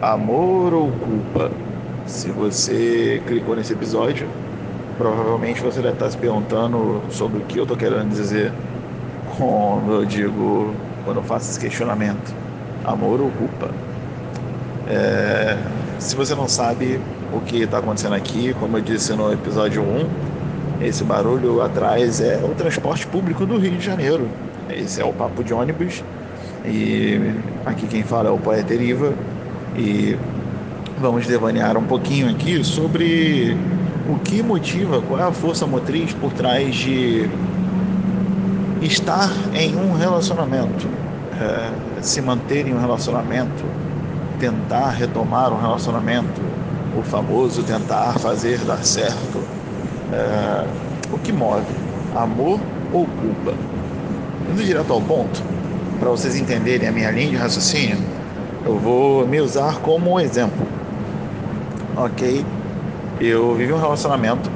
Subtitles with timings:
[0.00, 1.50] Amor ou culpa?
[2.06, 4.28] Se você clicou nesse episódio,
[4.96, 8.52] provavelmente você deve estar se perguntando sobre o que eu estou querendo dizer
[9.36, 10.72] quando eu digo,
[11.04, 12.32] quando eu faço esse questionamento:
[12.84, 13.70] amor ou culpa?
[14.86, 15.58] É,
[15.98, 17.00] se você não sabe
[17.32, 22.36] o que está acontecendo aqui, como eu disse no episódio 1, esse barulho atrás é
[22.36, 24.28] o transporte público do Rio de Janeiro.
[24.70, 26.04] Esse é o Papo de Ônibus.
[26.64, 27.34] E
[27.66, 29.12] aqui quem fala é o Poeta Eriva.
[29.78, 30.18] E
[31.00, 33.56] vamos devanear um pouquinho aqui sobre
[34.08, 37.30] o que motiva, qual é a força motriz por trás de
[38.82, 40.88] estar em um relacionamento,
[41.40, 43.64] é, se manter em um relacionamento,
[44.40, 46.40] tentar retomar um relacionamento,
[46.98, 49.40] o famoso tentar fazer dar certo.
[50.12, 50.66] É,
[51.12, 51.64] o que move?
[52.16, 52.58] Amor
[52.92, 53.54] ou culpa?
[54.50, 55.40] Indo direto ao ponto,
[56.00, 58.17] para vocês entenderem a minha linha de raciocínio,
[58.64, 60.66] eu vou me usar como exemplo.
[61.96, 62.44] Ok?
[63.20, 64.50] Eu vivi um relacionamento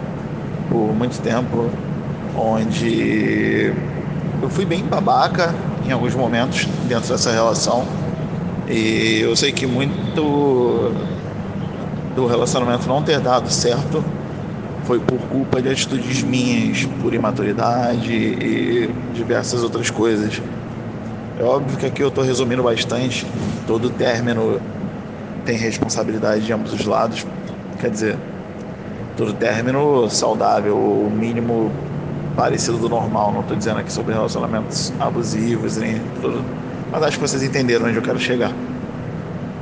[0.68, 1.70] por muito tempo
[2.36, 3.72] onde
[4.40, 5.54] eu fui bem babaca
[5.86, 7.86] em alguns momentos dentro dessa relação.
[8.68, 10.92] E eu sei que muito
[12.14, 14.04] do relacionamento não ter dado certo
[14.84, 20.40] foi por culpa de atitudes minhas, por imaturidade e diversas outras coisas.
[21.38, 23.26] É óbvio que aqui eu estou resumindo bastante.
[23.66, 24.60] Todo término
[25.44, 27.26] tem responsabilidade de ambos os lados.
[27.80, 28.18] Quer dizer,
[29.16, 31.70] todo término saudável, o mínimo
[32.36, 33.32] parecido do normal.
[33.32, 36.44] Não estou dizendo aqui sobre relacionamentos abusivos, nem tudo,
[36.90, 38.52] mas acho que vocês entenderam onde eu quero chegar.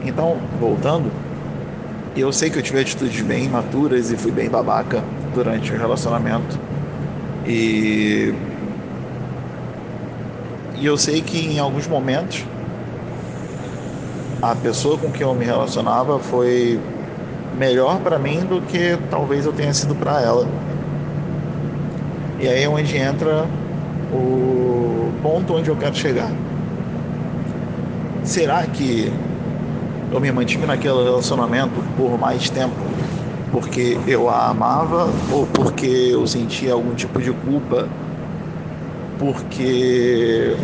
[0.05, 1.11] Então, voltando,
[2.17, 5.03] eu sei que eu tive atitudes bem imaturas e fui bem babaca
[5.35, 6.59] durante o relacionamento.
[7.47, 8.35] E,
[10.81, 12.47] e eu sei que em alguns momentos
[14.41, 16.81] a pessoa com quem eu me relacionava foi
[17.59, 20.49] melhor para mim do que talvez eu tenha sido para ela.
[22.39, 23.47] E aí é onde entra
[24.11, 26.33] o ponto onde eu quero chegar.
[28.25, 29.13] Será que
[30.11, 32.75] eu me mantive naquele relacionamento por mais tempo
[33.53, 37.87] porque eu a amava ou porque eu sentia algum tipo de culpa?
[39.21, 40.57] Porque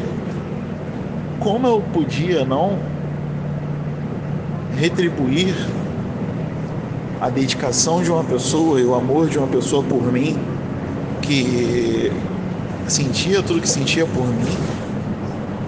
[1.38, 2.78] como eu podia não
[4.78, 5.54] retribuir
[7.20, 10.38] a dedicação de uma pessoa e o amor de uma pessoa por mim,
[11.20, 12.10] que
[12.88, 14.56] sentia tudo que sentia por mim,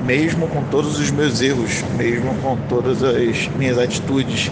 [0.06, 4.50] mesmo com todos os meus erros, mesmo com todas as minhas atitudes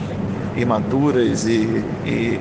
[0.55, 2.39] imaturas e, e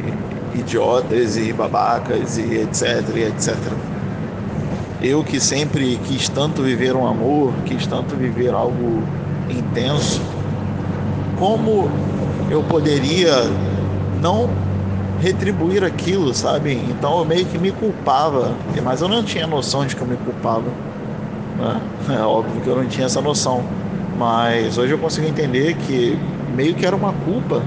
[0.55, 3.55] idiotas e babacas e etc, e etc.
[5.05, 9.03] Eu que sempre quis tanto viver um amor, quis tanto viver algo
[9.47, 10.19] intenso,
[11.37, 11.87] como
[12.49, 13.43] eu poderia
[14.19, 14.49] não
[15.21, 16.73] retribuir aquilo, sabe?
[16.89, 20.17] Então eu meio que me culpava, mas eu não tinha noção de que eu me
[20.17, 20.71] culpava.
[21.59, 21.81] Né?
[22.17, 23.63] É óbvio que eu não tinha essa noção,
[24.17, 26.17] mas hoje eu consigo entender que
[26.55, 27.61] meio que era uma culpa,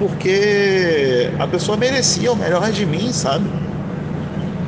[0.00, 3.48] porque a pessoa merecia o melhor de mim, sabe?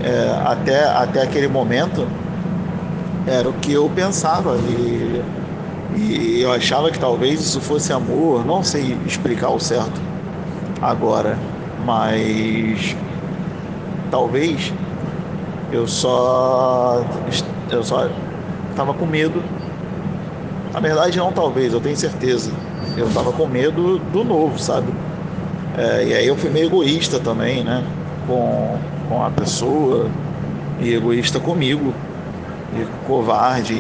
[0.04, 2.06] É, até, até aquele momento
[3.26, 5.22] era o que eu pensava e
[5.96, 10.00] e eu achava que talvez isso fosse amor, não sei explicar o certo
[10.82, 11.38] agora,
[11.84, 12.96] mas
[14.10, 14.74] talvez
[15.70, 17.04] eu só
[17.70, 18.08] eu só
[18.70, 19.42] estava com medo.
[20.72, 22.50] Na verdade não talvez, eu tenho certeza.
[22.96, 24.92] Eu estava com medo do novo, sabe?
[25.78, 27.84] É, e aí eu fui meio egoísta também, né?
[28.26, 30.08] Com, com a pessoa
[30.80, 31.92] e egoísta comigo
[32.74, 33.74] e covarde,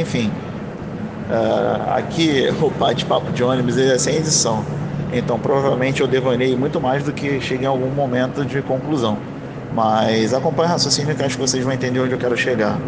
[0.00, 0.30] enfim.
[1.30, 4.64] Uh, aqui o bate-papo de ônibus é sem edição,
[5.12, 9.16] então provavelmente eu devanei muito mais do que cheguei em algum momento de conclusão.
[9.74, 12.78] Mas acompanhe o raciocínio que acho que vocês vão entender onde eu quero chegar.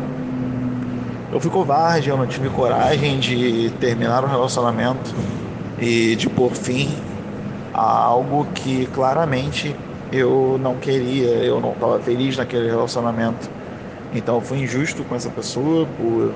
[1.32, 5.12] Eu fui covarde, eu não tive coragem de terminar o relacionamento
[5.80, 6.88] e de pôr fim
[7.74, 9.74] a algo que claramente
[10.12, 13.50] eu não queria, eu não estava feliz naquele relacionamento.
[14.14, 16.32] Então fui injusto com essa pessoa por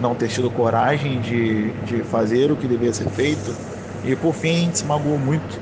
[0.00, 3.54] não ter tido coragem de, de fazer o que devia ser feito.
[4.04, 5.60] E por fim se magoou muito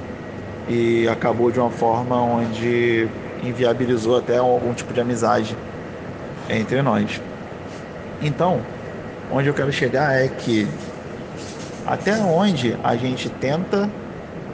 [0.69, 3.08] e acabou de uma forma onde
[3.43, 5.56] inviabilizou até algum tipo de amizade
[6.49, 7.20] entre nós.
[8.20, 8.61] Então,
[9.31, 10.67] onde eu quero chegar é que
[11.87, 13.88] até onde a gente tenta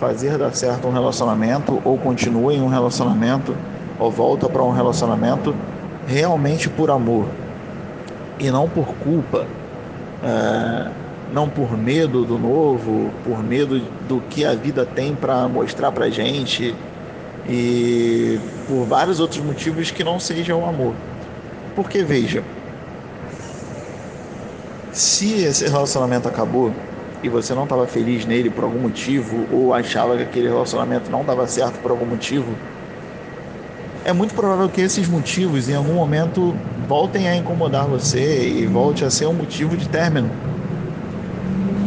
[0.03, 3.55] fazer dar certo um relacionamento ou continua em um relacionamento
[4.01, 5.55] ou volta para um relacionamento
[6.09, 7.27] realmente por amor
[8.37, 9.47] e não por culpa
[10.25, 10.91] é,
[11.33, 13.79] não por medo do novo, por medo
[14.09, 16.75] do que a vida tem para mostrar para gente
[17.49, 20.95] e por vários outros motivos que não sejam o amor.
[21.77, 22.43] Porque veja,
[24.91, 26.73] se esse relacionamento acabou
[27.23, 31.25] e você não estava feliz nele por algum motivo ou achava que aquele relacionamento não
[31.25, 32.49] dava certo por algum motivo,
[34.05, 36.55] é muito provável que esses motivos em algum momento
[36.89, 40.29] voltem a incomodar você e volte a ser um motivo de término.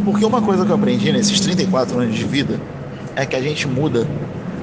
[0.05, 2.59] Porque uma coisa que eu aprendi nesses 34 anos de vida
[3.15, 4.07] é que a gente muda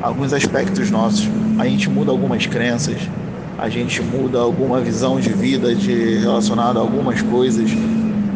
[0.01, 1.29] alguns aspectos nossos,
[1.59, 2.97] a gente muda algumas crenças,
[3.59, 7.71] a gente muda alguma visão de vida de relacionada a algumas coisas,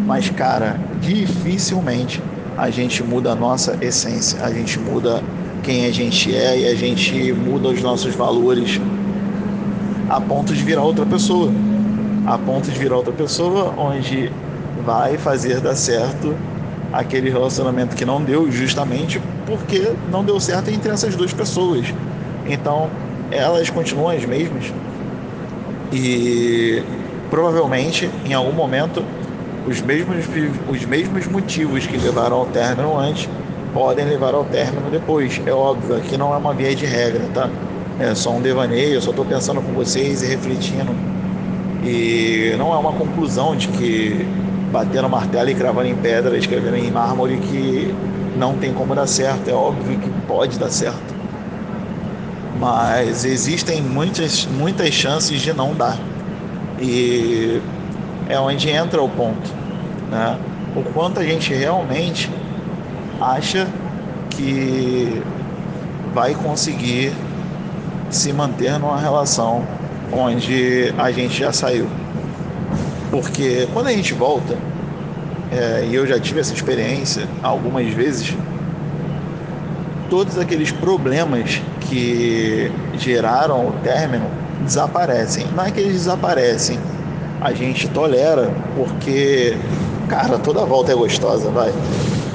[0.07, 2.23] mas cara, dificilmente
[2.57, 5.23] a gente muda a nossa essência, a gente muda
[5.63, 8.81] quem a gente é e a gente muda os nossos valores
[10.09, 11.53] a ponto de virar outra pessoa,
[12.25, 14.33] a ponto de virar outra pessoa onde
[14.85, 16.35] vai fazer dar certo
[16.93, 21.93] aquele relacionamento que não deu justamente porque não deu certo entre essas duas pessoas.
[22.47, 22.89] Então,
[23.31, 24.73] elas continuam as mesmas
[25.93, 26.83] e
[27.29, 29.03] provavelmente em algum momento
[29.67, 30.25] os mesmos,
[30.69, 33.29] os mesmos motivos que levaram ao término antes
[33.75, 35.41] podem levar ao término depois.
[35.45, 37.51] É óbvio, aqui não é uma via de regra, tá?
[37.99, 40.95] É só um devaneio, eu só estou pensando com vocês e refletindo.
[41.85, 44.27] E não é uma conclusão de que
[44.73, 47.95] batendo martelo e cravando em pedra, escrevendo em mármore que
[48.37, 49.49] não tem como dar certo.
[49.49, 51.15] É óbvio que pode dar certo.
[52.59, 55.99] Mas existem muitas, muitas chances de não dar.
[56.81, 57.61] E
[58.29, 59.51] é onde entra o ponto.
[60.11, 60.39] Né?
[60.75, 62.31] O quanto a gente realmente
[63.21, 63.67] acha
[64.31, 65.23] que
[66.13, 67.13] vai conseguir
[68.11, 69.65] se manter numa relação
[70.13, 71.89] onde a gente já saiu.
[73.11, 74.57] Porque quando a gente volta,
[75.51, 78.35] é, e eu já tive essa experiência algumas vezes,
[80.11, 84.27] todos aqueles problemas que geraram o término
[84.61, 85.47] desaparecem.
[85.55, 86.79] Não é que eles desaparecem,
[87.41, 89.57] a gente tolera, porque,
[90.09, 91.73] cara, toda volta é gostosa, vai.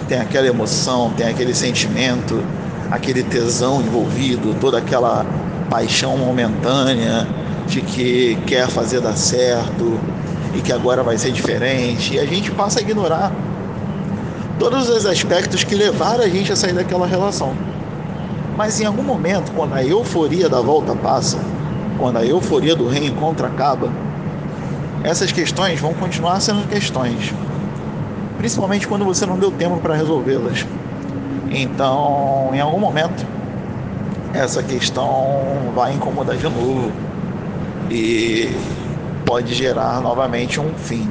[0.07, 2.44] Tem aquela emoção, tem aquele sentimento,
[2.89, 5.25] aquele tesão envolvido, toda aquela
[5.69, 7.27] paixão momentânea
[7.68, 10.00] de que quer fazer dar certo,
[10.53, 12.15] e que agora vai ser diferente.
[12.15, 13.31] E a gente passa a ignorar
[14.59, 17.56] todos os aspectos que levaram a gente a sair daquela relação.
[18.57, 21.39] Mas em algum momento, quando a euforia da volta passa,
[21.97, 23.89] quando a euforia do reencontro acaba,
[25.03, 27.33] essas questões vão continuar sendo questões.
[28.38, 30.65] Principalmente quando você não deu tempo para resolvê-las.
[31.50, 33.25] Então, em algum momento,
[34.33, 36.92] essa questão vai incomodar de novo.
[37.89, 38.50] E
[39.25, 41.09] pode gerar novamente um fim.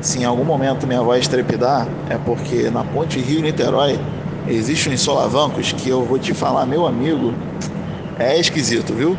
[0.00, 3.98] Se em algum momento minha voz trepidar, é porque na ponte Rio-Niterói
[4.48, 7.34] existem uns solavancos que eu vou te falar, meu amigo,
[8.18, 9.16] é esquisito, viu?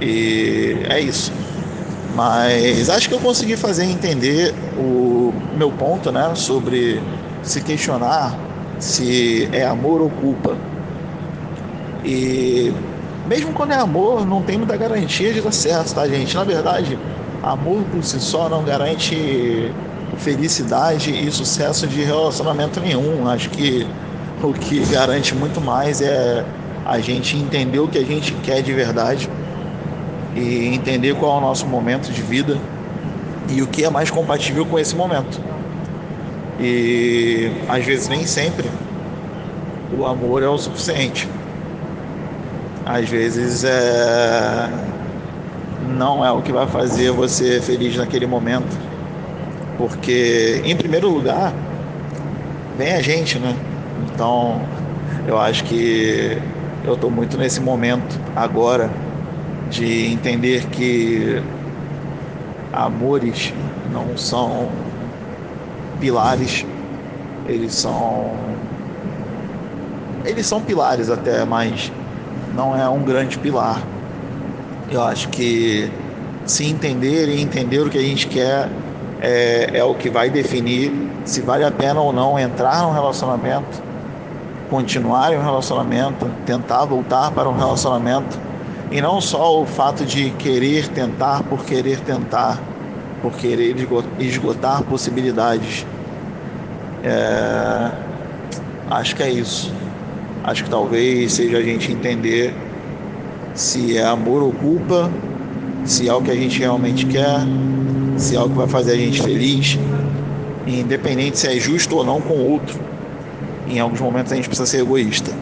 [0.00, 1.32] E é isso.
[2.14, 7.02] Mas acho que eu consegui fazer entender o meu ponto, né, sobre
[7.42, 8.38] se questionar
[8.78, 10.56] se é amor ou culpa.
[12.04, 12.72] E
[13.26, 16.34] mesmo quando é amor, não tem muita garantia de dar certo, tá, gente?
[16.36, 16.98] Na verdade,
[17.42, 19.72] amor por si só não garante
[20.18, 23.28] felicidade e sucesso de relacionamento nenhum.
[23.28, 23.86] Acho que
[24.42, 26.44] o que garante muito mais é
[26.84, 29.30] a gente entender o que a gente quer de verdade
[30.34, 32.58] e entender qual é o nosso momento de vida
[33.48, 35.40] e o que é mais compatível com esse momento.
[36.60, 38.68] E às vezes nem sempre
[39.96, 41.28] o amor é o suficiente
[42.86, 44.68] às vezes é...
[45.96, 48.76] não é o que vai fazer você feliz naquele momento.
[49.78, 51.52] Porque, em primeiro lugar,
[52.76, 53.56] vem a gente, né?
[54.12, 54.60] Então,
[55.26, 56.38] eu acho que
[56.84, 58.90] eu estou muito nesse momento agora
[59.70, 61.42] de entender que
[62.72, 63.52] amores
[63.92, 64.68] não são
[66.00, 66.66] pilares,
[67.46, 68.32] eles são
[70.24, 71.92] eles são pilares até, mas
[72.54, 73.82] não é um grande pilar.
[74.90, 75.90] Eu acho que
[76.46, 78.68] se entender e entender o que a gente quer
[79.20, 80.92] é, é o que vai definir
[81.24, 83.82] se vale a pena ou não entrar num relacionamento,
[84.68, 88.38] continuar em um relacionamento, tentar voltar para um relacionamento
[88.94, 92.62] e não só o fato de querer tentar por querer tentar,
[93.20, 93.74] por querer
[94.20, 95.84] esgotar possibilidades.
[97.02, 97.90] É,
[98.88, 99.74] acho que é isso.
[100.44, 102.54] Acho que talvez seja a gente entender
[103.52, 105.10] se é amor ou culpa,
[105.84, 107.40] se é o que a gente realmente quer,
[108.16, 109.76] se é o que vai fazer a gente feliz.
[110.68, 112.78] independente se é justo ou não com o outro.
[113.66, 115.32] Em alguns momentos a gente precisa ser egoísta,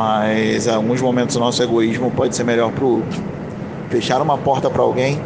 [0.00, 3.22] mas em alguns momentos o nosso egoísmo pode ser melhor para o outro.
[3.90, 5.20] Fechar uma porta para alguém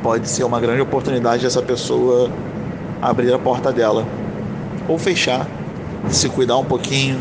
[0.00, 2.30] pode ser uma grande oportunidade dessa pessoa
[3.02, 4.06] abrir a porta dela
[4.86, 5.44] ou fechar,
[6.08, 7.18] se cuidar um pouquinho,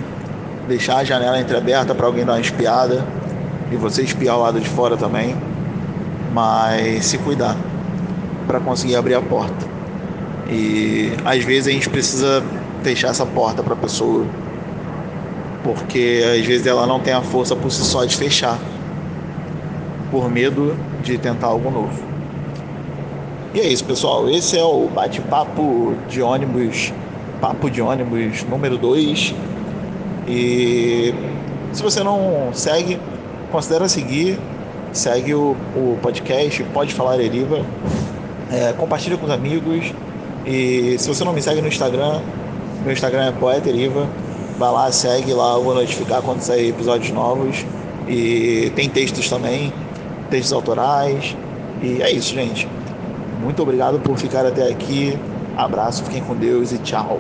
[0.68, 3.04] deixar a janela entreaberta para alguém dar uma espiada
[3.72, 5.36] e você espiar o lado de fora também,
[6.36, 7.58] mas se cuidar
[8.46, 9.66] para conseguir abrir a porta.
[10.48, 12.44] E às vezes a gente precisa
[12.84, 14.24] fechar essa porta para a pessoa,
[15.74, 18.58] porque às vezes ela não tem a força por si só de fechar,
[20.12, 22.08] por medo de tentar algo novo.
[23.54, 24.30] E é isso, pessoal.
[24.30, 26.94] Esse é o bate-papo de ônibus,
[27.42, 29.34] papo de ônibus número 2.
[30.28, 31.14] E
[31.72, 33.00] se você não segue,
[33.52, 34.38] considera seguir,
[34.92, 37.66] segue o, o podcast, pode falar Eriva,
[38.52, 39.94] é, compartilha com os amigos.
[40.46, 42.20] E se você não me segue no Instagram,
[42.84, 44.08] meu Instagram é Poeta Eriva.
[44.58, 47.66] Vai lá, segue lá, eu vou notificar quando sair episódios novos.
[48.08, 49.72] E tem textos também,
[50.30, 51.36] textos autorais.
[51.82, 52.68] E é isso, gente.
[53.42, 55.18] Muito obrigado por ficar até aqui.
[55.56, 57.20] Abraço, fiquem com Deus e tchau.